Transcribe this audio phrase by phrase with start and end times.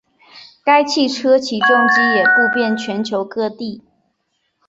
[0.65, 2.23] 该汽车起重机也
[2.55, 3.83] 遍布全国各地。